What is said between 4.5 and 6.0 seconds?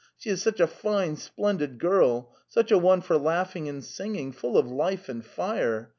of life and fire!